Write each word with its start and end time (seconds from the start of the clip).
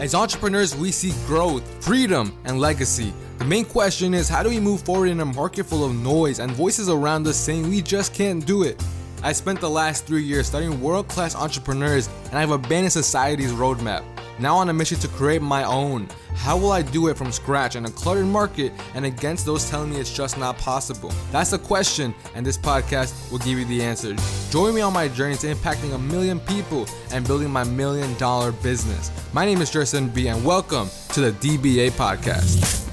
As 0.00 0.14
entrepreneurs, 0.14 0.74
we 0.74 0.90
seek 0.90 1.14
growth, 1.26 1.62
freedom, 1.84 2.34
and 2.44 2.58
legacy. 2.58 3.12
The 3.36 3.44
main 3.44 3.66
question 3.66 4.14
is 4.14 4.28
how 4.28 4.42
do 4.42 4.48
we 4.48 4.58
move 4.58 4.80
forward 4.80 5.10
in 5.10 5.20
a 5.20 5.26
market 5.26 5.64
full 5.64 5.84
of 5.84 5.94
noise 5.94 6.38
and 6.38 6.50
voices 6.52 6.88
around 6.88 7.26
us 7.26 7.36
saying 7.36 7.68
we 7.68 7.82
just 7.82 8.14
can't 8.14 8.46
do 8.46 8.62
it? 8.62 8.82
I 9.22 9.32
spent 9.32 9.60
the 9.60 9.68
last 9.68 10.06
three 10.06 10.22
years 10.22 10.46
studying 10.46 10.80
world 10.80 11.08
class 11.08 11.34
entrepreneurs 11.34 12.08
and 12.30 12.38
I've 12.38 12.50
abandoned 12.50 12.92
society's 12.92 13.52
roadmap. 13.52 14.04
Now 14.40 14.54
on 14.54 14.68
a 14.68 14.72
mission 14.72 15.00
to 15.00 15.08
create 15.08 15.42
my 15.42 15.64
own. 15.64 16.08
How 16.36 16.56
will 16.56 16.70
I 16.70 16.82
do 16.82 17.08
it 17.08 17.18
from 17.18 17.32
scratch 17.32 17.74
in 17.74 17.84
a 17.86 17.90
cluttered 17.90 18.26
market 18.26 18.72
and 18.94 19.04
against 19.04 19.44
those 19.44 19.68
telling 19.68 19.90
me 19.90 19.96
it's 19.96 20.14
just 20.14 20.38
not 20.38 20.56
possible? 20.58 21.12
That's 21.32 21.50
the 21.50 21.58
question, 21.58 22.14
and 22.36 22.46
this 22.46 22.56
podcast 22.56 23.32
will 23.32 23.40
give 23.40 23.58
you 23.58 23.64
the 23.64 23.82
answer. 23.82 24.14
Join 24.50 24.76
me 24.76 24.80
on 24.80 24.92
my 24.92 25.08
journey 25.08 25.34
to 25.38 25.52
impacting 25.52 25.92
a 25.92 25.98
million 25.98 26.38
people 26.38 26.86
and 27.10 27.26
building 27.26 27.50
my 27.50 27.64
million 27.64 28.16
dollar 28.16 28.52
business. 28.52 29.10
My 29.32 29.44
name 29.44 29.60
is 29.60 29.72
Jerson 29.72 30.08
B, 30.08 30.28
and 30.28 30.44
welcome 30.44 30.88
to 31.14 31.20
the 31.20 31.32
DBA 31.32 31.90
podcast. 31.90 32.84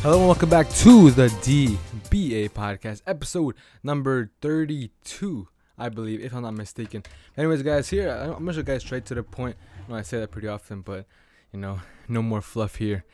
Hello, 0.00 0.20
and 0.20 0.26
welcome 0.26 0.48
back 0.48 0.70
to 0.70 1.10
the 1.10 1.28
DBA 1.28 2.48
podcast, 2.52 3.02
episode 3.06 3.56
number 3.82 4.30
32. 4.40 5.48
I 5.80 5.88
believe, 5.88 6.20
if 6.20 6.34
I'm 6.34 6.42
not 6.42 6.54
mistaken. 6.54 7.02
Anyways, 7.38 7.62
guys, 7.62 7.88
here 7.88 8.10
I'm 8.10 8.32
gonna 8.32 8.52
show 8.52 8.62
guys 8.62 8.82
straight 8.82 9.06
to 9.06 9.14
the 9.14 9.22
point. 9.22 9.56
I 9.88 9.94
I 9.94 10.02
say 10.02 10.20
that 10.20 10.30
pretty 10.30 10.46
often, 10.46 10.82
but 10.82 11.06
you 11.52 11.58
know, 11.58 11.80
no 12.08 12.22
more 12.22 12.42
fluff 12.42 12.76
here. 12.76 13.04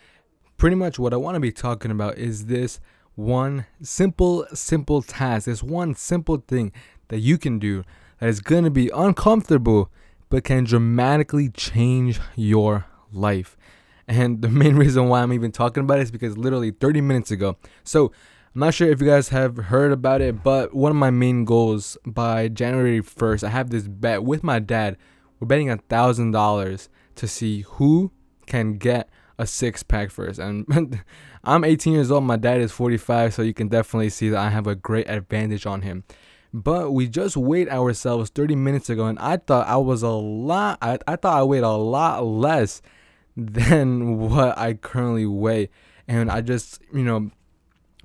Pretty 0.56 0.74
much 0.74 0.98
what 0.98 1.14
I 1.14 1.16
want 1.16 1.36
to 1.36 1.40
be 1.40 1.52
talking 1.52 1.90
about 1.90 2.18
is 2.18 2.46
this 2.46 2.80
one 3.14 3.66
simple, 3.80 4.46
simple 4.52 5.00
task. 5.00 5.46
This 5.46 5.62
one 5.62 5.94
simple 5.94 6.42
thing 6.48 6.72
that 7.08 7.20
you 7.20 7.38
can 7.38 7.58
do 7.60 7.84
that 8.18 8.28
is 8.28 8.40
gonna 8.40 8.70
be 8.70 8.90
uncomfortable, 8.90 9.90
but 10.28 10.42
can 10.42 10.64
dramatically 10.64 11.50
change 11.50 12.18
your 12.34 12.86
life. 13.12 13.56
And 14.08 14.42
the 14.42 14.48
main 14.48 14.74
reason 14.84 15.08
why 15.08 15.22
I'm 15.22 15.32
even 15.32 15.52
talking 15.52 15.84
about 15.84 15.98
it 16.00 16.02
is 16.02 16.10
because 16.10 16.36
literally 16.36 16.72
30 16.72 17.00
minutes 17.00 17.30
ago. 17.30 17.56
So 17.84 18.10
I'm 18.56 18.60
not 18.60 18.72
sure 18.72 18.88
if 18.88 19.02
you 19.02 19.06
guys 19.06 19.28
have 19.28 19.58
heard 19.58 19.92
about 19.92 20.22
it, 20.22 20.42
but 20.42 20.72
one 20.72 20.90
of 20.90 20.96
my 20.96 21.10
main 21.10 21.44
goals 21.44 21.98
by 22.06 22.48
January 22.48 23.02
1st, 23.02 23.44
I 23.44 23.50
have 23.50 23.68
this 23.68 23.86
bet 23.86 24.24
with 24.24 24.42
my 24.42 24.60
dad. 24.60 24.96
We're 25.38 25.46
betting 25.46 25.68
a 25.68 25.76
thousand 25.76 26.30
dollars 26.30 26.88
to 27.16 27.28
see 27.28 27.66
who 27.72 28.12
can 28.46 28.78
get 28.78 29.10
a 29.36 29.46
six 29.46 29.82
pack 29.82 30.10
first. 30.10 30.38
And 30.38 31.02
I'm 31.44 31.64
18 31.64 31.92
years 31.92 32.10
old, 32.10 32.24
my 32.24 32.38
dad 32.38 32.62
is 32.62 32.72
45, 32.72 33.34
so 33.34 33.42
you 33.42 33.52
can 33.52 33.68
definitely 33.68 34.08
see 34.08 34.30
that 34.30 34.40
I 34.40 34.48
have 34.48 34.66
a 34.66 34.74
great 34.74 35.10
advantage 35.10 35.66
on 35.66 35.82
him. 35.82 36.04
But 36.54 36.92
we 36.92 37.08
just 37.08 37.36
weighed 37.36 37.68
ourselves 37.68 38.30
30 38.30 38.56
minutes 38.56 38.88
ago, 38.88 39.04
and 39.04 39.18
I 39.18 39.36
thought 39.36 39.68
I 39.68 39.76
was 39.76 40.02
a 40.02 40.08
lot, 40.08 40.78
I, 40.80 40.98
I 41.06 41.16
thought 41.16 41.38
I 41.38 41.42
weighed 41.42 41.62
a 41.62 41.72
lot 41.72 42.24
less 42.24 42.80
than 43.36 44.16
what 44.16 44.56
I 44.56 44.72
currently 44.72 45.26
weigh. 45.26 45.68
And 46.08 46.30
I 46.30 46.40
just, 46.40 46.80
you 46.90 47.02
know, 47.02 47.30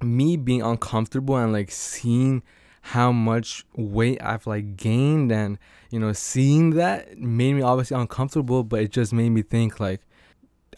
me 0.03 0.37
being 0.37 0.61
uncomfortable 0.61 1.37
and 1.37 1.53
like 1.53 1.71
seeing 1.71 2.43
how 2.81 3.11
much 3.11 3.65
weight 3.75 4.19
I've 4.21 4.47
like 4.47 4.75
gained 4.75 5.31
and 5.31 5.59
you 5.91 5.99
know 5.99 6.13
seeing 6.13 6.71
that 6.71 7.17
made 7.17 7.53
me 7.53 7.61
obviously 7.61 7.95
uncomfortable 7.95 8.63
but 8.63 8.81
it 8.81 8.91
just 8.91 9.13
made 9.13 9.29
me 9.29 9.43
think 9.43 9.79
like 9.79 10.01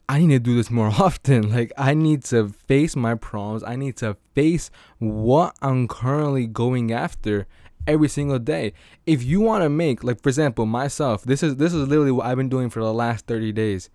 I 0.10 0.20
need 0.20 0.30
to 0.30 0.40
do 0.40 0.56
this 0.56 0.70
more 0.70 0.88
often. 1.00 1.52
Like 1.52 1.72
I 1.78 1.94
need 1.94 2.24
to 2.26 2.50
face 2.50 2.96
my 2.96 3.16
problems. 3.16 3.64
I 3.64 3.76
need 3.76 3.98
to 3.98 4.18
face 4.36 4.70
what 5.00 5.56
I'm 5.62 5.88
currently 5.88 6.46
going 6.46 6.92
after 6.92 7.48
every 7.88 8.10
single 8.10 8.40
day. 8.40 8.74
If 9.06 9.24
you 9.24 9.42
want 9.42 9.64
to 9.64 9.70
make 9.70 10.04
like 10.04 10.22
for 10.22 10.30
example 10.30 10.66
myself 10.66 11.24
this 11.24 11.44
is 11.44 11.58
this 11.58 11.74
is 11.74 11.88
literally 11.88 12.12
what 12.12 12.26
I've 12.26 12.38
been 12.38 12.50
doing 12.50 12.70
for 12.70 12.82
the 12.82 12.94
last 12.94 13.28
30 13.28 13.52
days. 13.54 13.90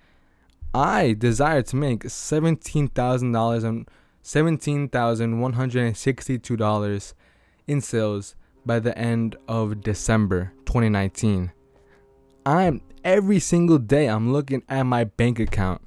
I 0.75 1.15
desire 1.15 1.63
to 1.63 1.77
make 1.77 2.05
$17,000 2.05 3.65
and 3.65 3.89
$17,162 4.28 7.14
in 7.66 7.80
sales 7.80 8.34
by 8.66 8.78
the 8.78 8.98
end 8.98 9.34
of 9.48 9.80
December 9.80 10.52
2019. 10.66 11.50
I'm 12.44 12.83
every 13.02 13.39
single 13.39 13.78
day 13.78 14.06
I'm 14.06 14.30
looking 14.30 14.62
at 14.68 14.83
my 14.83 15.05
bank 15.05 15.40
account. 15.40 15.80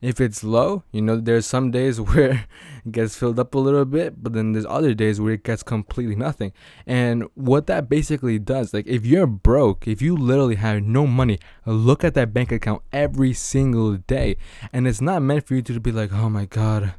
If 0.00 0.20
it's 0.20 0.44
low, 0.44 0.84
you 0.92 1.02
know, 1.02 1.16
there's 1.16 1.44
some 1.44 1.72
days 1.72 2.00
where 2.00 2.46
it 2.84 2.92
gets 2.92 3.16
filled 3.16 3.40
up 3.40 3.56
a 3.56 3.58
little 3.58 3.84
bit, 3.84 4.22
but 4.22 4.32
then 4.32 4.52
there's 4.52 4.66
other 4.66 4.94
days 4.94 5.20
where 5.20 5.32
it 5.32 5.42
gets 5.42 5.64
completely 5.64 6.14
nothing. 6.14 6.52
And 6.86 7.24
what 7.34 7.66
that 7.66 7.88
basically 7.88 8.38
does, 8.38 8.72
like 8.72 8.86
if 8.86 9.04
you're 9.04 9.26
broke, 9.26 9.88
if 9.88 10.00
you 10.00 10.16
literally 10.16 10.54
have 10.54 10.84
no 10.84 11.04
money, 11.04 11.40
look 11.66 12.04
at 12.04 12.14
that 12.14 12.32
bank 12.32 12.52
account 12.52 12.82
every 12.92 13.32
single 13.32 13.96
day. 13.96 14.36
And 14.72 14.86
it's 14.86 15.00
not 15.00 15.22
meant 15.22 15.48
for 15.48 15.56
you 15.56 15.62
to 15.62 15.80
be 15.80 15.90
like, 15.90 16.12
oh 16.12 16.28
my 16.28 16.44
God, 16.44 16.94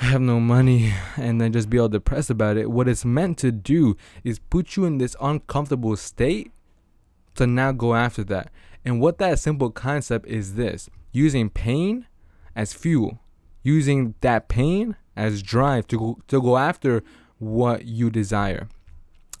I 0.00 0.06
have 0.06 0.20
no 0.20 0.40
money 0.40 0.92
and 1.16 1.40
then 1.40 1.52
just 1.52 1.70
be 1.70 1.78
all 1.78 1.88
depressed 1.88 2.28
about 2.28 2.56
it. 2.56 2.70
What 2.70 2.88
it's 2.88 3.04
meant 3.04 3.38
to 3.38 3.50
do 3.50 3.96
is 4.24 4.38
put 4.38 4.76
you 4.76 4.84
in 4.84 4.98
this 4.98 5.16
uncomfortable 5.20 5.96
state 5.96 6.52
to 7.36 7.46
now 7.46 7.72
go 7.72 7.94
after 7.94 8.22
that. 8.24 8.50
And 8.84 9.00
what 9.00 9.18
that 9.18 9.38
simple 9.38 9.70
concept 9.70 10.26
is 10.26 10.54
this 10.54 10.90
using 11.12 11.48
pain 11.48 12.06
as 12.54 12.74
fuel, 12.74 13.20
using 13.62 14.14
that 14.20 14.48
pain 14.48 14.96
as 15.16 15.42
drive 15.42 15.86
to 15.88 15.98
go, 15.98 16.18
to 16.28 16.42
go 16.42 16.58
after 16.58 17.02
what 17.38 17.86
you 17.86 18.10
desire. 18.10 18.68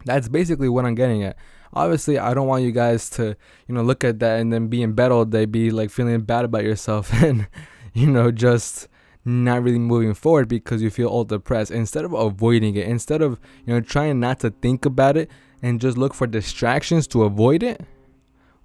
That's 0.04 0.28
basically 0.28 0.68
what 0.68 0.86
I'm 0.86 0.94
getting 0.94 1.22
at. 1.22 1.36
Obviously, 1.74 2.18
I 2.18 2.32
don't 2.32 2.46
want 2.46 2.64
you 2.64 2.72
guys 2.72 3.10
to, 3.10 3.36
you 3.68 3.74
know, 3.74 3.82
look 3.82 4.04
at 4.04 4.20
that 4.20 4.40
and 4.40 4.50
then 4.52 4.68
be 4.68 4.82
in 4.82 4.92
bed 4.92 5.12
all 5.12 5.26
day, 5.26 5.44
be 5.44 5.70
like 5.70 5.90
feeling 5.90 6.22
bad 6.22 6.46
about 6.46 6.64
yourself 6.64 7.12
and, 7.22 7.46
you 7.92 8.06
know, 8.06 8.30
just 8.30 8.88
not 9.26 9.62
really 9.62 9.78
moving 9.78 10.14
forward 10.14 10.48
because 10.48 10.80
you 10.80 10.88
feel 10.88 11.08
all 11.08 11.24
depressed. 11.24 11.70
Instead 11.70 12.04
of 12.04 12.12
avoiding 12.12 12.76
it 12.76 12.86
instead 12.86 13.20
of 13.20 13.38
you 13.66 13.74
know 13.74 13.80
trying 13.80 14.20
not 14.20 14.40
to 14.40 14.50
think 14.50 14.86
about 14.86 15.16
it 15.16 15.30
and 15.62 15.80
just 15.80 15.98
look 15.98 16.14
for 16.14 16.26
distractions 16.26 17.06
to 17.08 17.24
avoid 17.24 17.62
it 17.62 17.84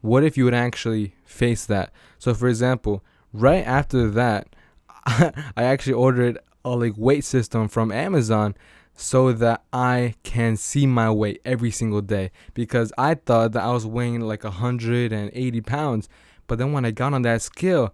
what 0.01 0.23
if 0.23 0.35
you 0.35 0.45
would 0.45 0.53
actually 0.53 1.15
face 1.23 1.65
that? 1.67 1.93
So 2.19 2.33
for 2.33 2.47
example 2.47 3.03
right 3.33 3.65
after 3.65 4.09
that 4.09 4.53
i 5.05 5.31
actually 5.63 5.93
ordered 5.93 6.37
a 6.65 6.69
like 6.71 6.93
weight 6.97 7.23
system 7.23 7.69
from 7.69 7.89
amazon 7.93 8.53
so 8.93 9.31
that 9.31 9.63
i 9.71 10.13
can 10.23 10.57
see 10.57 10.85
my 10.85 11.09
weight 11.09 11.39
every 11.45 11.71
single 11.71 12.01
day 12.01 12.29
because 12.53 12.91
i 12.97 13.13
thought 13.13 13.53
that 13.53 13.63
i 13.63 13.71
was 13.71 13.85
weighing 13.85 14.19
like 14.19 14.43
180 14.43 15.61
pounds. 15.61 16.09
But 16.47 16.57
then 16.57 16.73
when 16.73 16.83
i 16.83 16.91
got 16.91 17.13
on 17.13 17.21
that 17.21 17.41
scale 17.41 17.93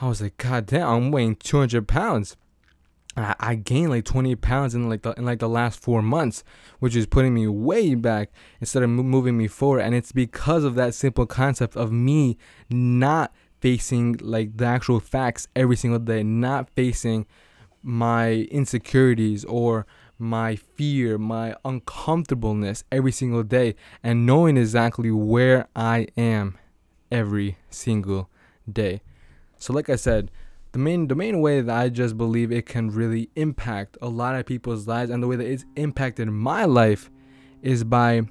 I 0.00 0.08
was 0.08 0.20
like, 0.20 0.36
God 0.36 0.66
damn, 0.66 0.88
I'm 0.88 1.10
weighing 1.10 1.36
200 1.36 1.86
pounds. 1.86 2.36
I, 3.16 3.34
I 3.38 3.54
gained 3.54 3.90
like 3.90 4.04
20 4.04 4.34
pounds 4.36 4.74
in 4.74 4.88
like 4.88 5.02
the 5.02 5.12
in 5.12 5.24
like 5.24 5.38
the 5.38 5.48
last 5.48 5.80
four 5.80 6.02
months, 6.02 6.42
which 6.80 6.96
is 6.96 7.06
putting 7.06 7.34
me 7.34 7.46
way 7.46 7.94
back 7.94 8.30
instead 8.60 8.82
of 8.82 8.90
moving 8.90 9.36
me 9.36 9.46
forward. 9.46 9.80
And 9.80 9.94
it's 9.94 10.12
because 10.12 10.64
of 10.64 10.74
that 10.74 10.94
simple 10.94 11.26
concept 11.26 11.76
of 11.76 11.92
me 11.92 12.36
not 12.68 13.32
facing 13.60 14.16
like 14.20 14.56
the 14.56 14.66
actual 14.66 15.00
facts 15.00 15.46
every 15.54 15.76
single 15.76 16.00
day, 16.00 16.22
not 16.22 16.68
facing 16.70 17.26
my 17.82 18.32
insecurities 18.50 19.44
or 19.44 19.86
my 20.18 20.56
fear, 20.56 21.18
my 21.18 21.54
uncomfortableness 21.64 22.84
every 22.90 23.12
single 23.12 23.42
day, 23.42 23.74
and 24.02 24.26
knowing 24.26 24.56
exactly 24.56 25.10
where 25.10 25.68
I 25.76 26.08
am 26.16 26.58
every 27.10 27.58
single 27.70 28.28
day. 28.70 29.02
So 29.58 29.72
like 29.72 29.88
I 29.88 29.96
said, 29.96 30.30
the 30.72 30.78
main 30.78 31.06
the 31.06 31.14
main 31.14 31.40
way 31.40 31.60
that 31.60 31.76
I 31.76 31.88
just 31.88 32.18
believe 32.18 32.50
it 32.50 32.66
can 32.66 32.90
really 32.90 33.30
impact 33.36 33.96
a 34.02 34.08
lot 34.08 34.34
of 34.34 34.44
people's 34.44 34.88
lives 34.88 35.10
and 35.10 35.22
the 35.22 35.28
way 35.28 35.36
that 35.36 35.46
it's 35.46 35.64
impacted 35.76 36.28
my 36.28 36.64
life 36.64 37.10
is 37.62 37.84
by 37.84 38.22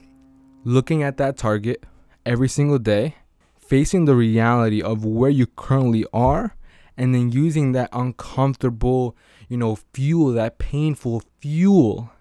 looking 0.64 1.04
at 1.04 1.18
that 1.18 1.38
target 1.38 1.86
every 2.26 2.50
single 2.50 2.80
day, 2.80 3.16
facing 3.58 4.06
the 4.06 4.16
reality 4.16 4.82
of 4.82 5.06
where 5.06 5.30
you 5.30 5.48
currently 5.48 6.06
are 6.14 6.56
and 6.98 7.16
then 7.16 7.32
using 7.32 7.72
that 7.72 7.90
uncomfortable, 7.92 9.16
you 9.50 9.58
know, 9.58 9.78
fuel, 9.94 10.32
that 10.34 10.58
painful 10.60 11.24
fuel 11.40 12.12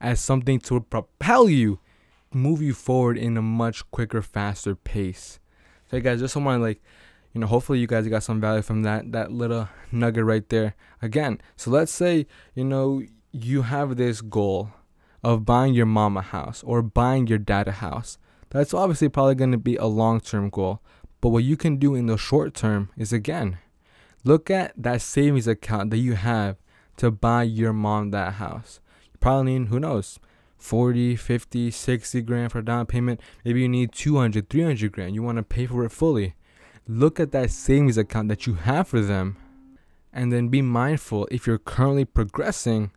as 0.00 0.20
something 0.20 0.58
to 0.58 0.80
propel 0.80 1.48
you, 1.48 1.78
move 2.32 2.62
you 2.62 2.72
forward 2.72 3.18
in 3.18 3.36
a 3.36 3.42
much 3.42 3.88
quicker, 3.90 4.22
faster 4.22 4.74
pace. 4.74 5.38
So 5.90 6.00
guys, 6.00 6.20
just 6.20 6.36
want 6.36 6.58
to 6.58 6.62
like 6.62 6.82
you 7.32 7.40
know 7.40 7.46
hopefully 7.46 7.78
you 7.78 7.86
guys 7.86 8.06
got 8.08 8.22
some 8.22 8.40
value 8.40 8.62
from 8.62 8.82
that 8.82 9.12
that 9.12 9.30
little 9.30 9.68
nugget 9.92 10.24
right 10.24 10.48
there 10.48 10.74
again 11.00 11.40
so 11.56 11.70
let's 11.70 11.92
say 11.92 12.26
you 12.54 12.64
know 12.64 13.02
you 13.32 13.62
have 13.62 13.96
this 13.96 14.20
goal 14.20 14.70
of 15.22 15.44
buying 15.44 15.74
your 15.74 15.86
mom 15.86 16.16
a 16.16 16.22
house 16.22 16.62
or 16.64 16.82
buying 16.82 17.26
your 17.26 17.38
dad 17.38 17.68
a 17.68 17.72
house 17.72 18.18
that's 18.50 18.74
obviously 18.74 19.08
probably 19.08 19.34
going 19.34 19.52
to 19.52 19.58
be 19.58 19.76
a 19.76 19.86
long-term 19.86 20.48
goal 20.50 20.80
but 21.20 21.28
what 21.28 21.44
you 21.44 21.56
can 21.56 21.76
do 21.76 21.94
in 21.94 22.06
the 22.06 22.16
short 22.16 22.54
term 22.54 22.90
is 22.96 23.12
again 23.12 23.58
look 24.24 24.50
at 24.50 24.72
that 24.76 25.00
savings 25.00 25.46
account 25.46 25.90
that 25.90 25.98
you 25.98 26.14
have 26.14 26.56
to 26.96 27.10
buy 27.10 27.42
your 27.42 27.72
mom 27.72 28.10
that 28.10 28.34
house 28.34 28.80
you 29.12 29.18
probably 29.20 29.58
need 29.58 29.68
who 29.68 29.78
knows 29.78 30.18
40, 30.60 31.16
50, 31.16 31.70
60 31.70 32.20
grand 32.20 32.52
for 32.52 32.60
down 32.60 32.84
payment. 32.84 33.18
Maybe 33.44 33.62
you 33.62 33.68
need 33.68 33.92
200, 33.92 34.50
300 34.50 34.92
grand. 34.92 35.14
You 35.14 35.22
want 35.22 35.36
to 35.38 35.42
pay 35.42 35.66
for 35.66 35.84
it 35.84 35.90
fully. 35.90 36.34
Look 36.92 37.20
at 37.20 37.30
that 37.30 37.52
savings 37.52 37.96
account 37.96 38.26
that 38.30 38.48
you 38.48 38.54
have 38.54 38.88
for 38.88 39.00
them 39.00 39.36
and 40.12 40.32
then 40.32 40.48
be 40.48 40.60
mindful 40.60 41.28
if 41.30 41.46
you're 41.46 41.56
currently 41.56 42.04
progressing, 42.04 42.90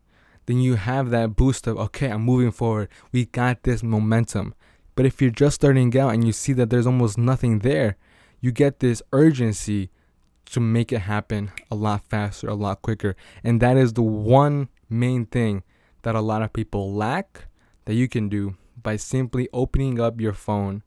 then 0.48 0.58
you 0.58 0.78
have 0.78 1.12
that 1.12 1.36
boost 1.36 1.68
of, 1.68 1.78
okay, 1.78 2.10
I'm 2.10 2.24
moving 2.24 2.50
forward. 2.50 2.90
We 3.12 3.26
got 3.26 3.62
this 3.62 3.84
momentum. 3.84 4.56
But 4.96 5.06
if 5.06 5.22
you're 5.22 5.30
just 5.30 5.54
starting 5.54 5.96
out 5.96 6.12
and 6.12 6.26
you 6.26 6.34
see 6.34 6.54
that 6.54 6.72
there's 6.72 6.88
almost 6.88 7.20
nothing 7.20 7.60
there, 7.60 7.96
you 8.42 8.52
get 8.52 8.80
this 8.80 9.04
urgency 9.12 9.92
to 10.46 10.60
make 10.60 10.92
it 10.92 11.02
happen 11.02 11.52
a 11.70 11.76
lot 11.76 12.04
faster, 12.10 12.48
a 12.48 12.56
lot 12.56 12.82
quicker. 12.82 13.16
And 13.44 13.62
that 13.62 13.78
is 13.78 13.94
the 13.94 14.02
one 14.02 14.70
main 14.90 15.28
thing 15.28 15.62
that 16.02 16.16
a 16.16 16.22
lot 16.22 16.42
of 16.42 16.52
people 16.52 16.92
lack 16.92 17.46
that 17.86 17.94
you 17.94 18.10
can 18.10 18.28
do 18.28 18.58
by 18.82 18.96
simply 18.96 19.50
opening 19.54 20.00
up 20.00 20.20
your 20.20 20.34
phone 20.34 20.82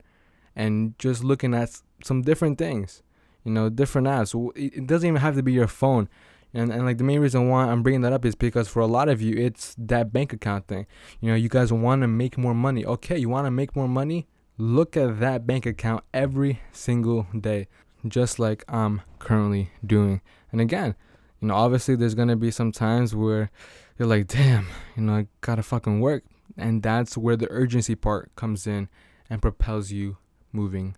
and 0.57 0.99
just 0.99 1.23
looking 1.23 1.55
at 1.55 1.83
some 2.03 2.23
different 2.23 2.59
things, 2.59 3.03
you 3.45 3.53
know, 3.53 3.69
different 3.69 4.09
apps. 4.09 4.53
It 4.57 4.87
doesn't 4.87 5.07
even 5.07 5.21
have 5.21 5.37
to 5.37 5.43
be 5.43 5.53
your 5.53 5.69
phone. 5.69 6.09
And, 6.55 6.73
and 6.73 6.87
like 6.87 6.97
the 6.97 7.05
main 7.05 7.21
reason 7.21 7.51
why 7.51 7.65
I'm 7.67 7.83
bringing 7.83 8.01
that 8.01 8.15
up 8.15 8.25
is 8.25 8.35
because 8.35 8.67
for 8.67 8.81
a 8.81 8.87
lot 8.87 9.11
of 9.11 9.21
you, 9.21 9.37
it's 9.37 9.75
that 9.77 10.13
bank 10.13 10.33
account 10.33 10.67
thing. 10.67 10.87
You 11.21 11.31
know, 11.31 11.37
you 11.37 11.51
guys 11.51 11.73
want 11.73 12.01
to 12.01 12.09
make 12.09 12.39
more 12.39 12.55
money. 12.55 12.85
Okay, 12.85 13.19
you 13.19 13.29
want 13.29 13.47
to 13.47 13.51
make 13.51 13.77
more 13.77 13.89
money? 13.89 14.27
Look 14.57 14.97
at 14.97 15.21
that 15.21 15.47
bank 15.47 15.67
account 15.67 16.03
every 16.15 16.63
single 16.73 17.27
day, 17.39 17.69
just 18.09 18.39
like 18.39 18.65
I'm 18.69 19.03
currently 19.19 19.71
doing. 19.85 20.23
And 20.51 20.63
again, 20.63 20.95
you 21.41 21.49
know, 21.49 21.55
obviously 21.55 21.95
there's 21.95 22.15
going 22.15 22.29
to 22.29 22.37
be 22.37 22.51
some 22.51 22.73
times 22.73 23.15
where 23.15 23.51
you're 23.99 24.09
like, 24.09 24.29
damn, 24.29 24.67
you 24.97 25.03
know, 25.03 25.15
I 25.15 25.27
got 25.43 25.57
to 25.57 25.63
fucking 25.63 26.01
work. 26.01 26.25
And 26.57 26.83
that's 26.83 27.19
where 27.19 27.37
the 27.37 27.51
urgency 27.51 27.95
part 27.95 28.35
comes 28.35 28.67
in 28.67 28.89
and 29.29 29.43
propels 29.43 29.93
you 29.93 30.17
moving 30.57 30.97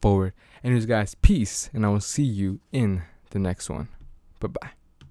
forward. 0.00 0.32
Anyways, 0.64 0.86
guys, 0.86 1.14
peace, 1.14 1.68
and 1.74 1.84
I 1.84 1.88
will 1.90 2.00
see 2.00 2.22
you 2.22 2.60
in 2.72 3.02
the 3.30 3.38
next 3.38 3.68
one. 3.68 3.88
Bye 4.38 4.48
bye. 4.48 4.79